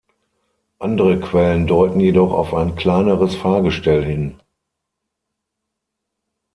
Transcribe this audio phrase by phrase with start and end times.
[0.79, 4.39] Andere Quellen deuten jedoch auf ein kleineres Fahrgestell hin.